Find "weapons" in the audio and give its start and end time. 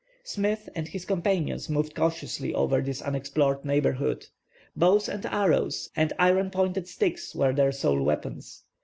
8.01-8.63